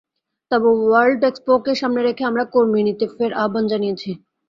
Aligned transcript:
তবে 0.51 0.69
ওয়ার্ল্ড 0.79 1.21
এক্সপোকে 1.25 1.71
সামনে 1.81 2.01
রেখে 2.03 2.23
আমরা 2.25 2.43
কর্মী 2.53 2.79
নিতে 2.87 3.05
ফের 3.13 3.31
আহ্বান 3.35 3.63
জানিয়েছি। 3.71 4.09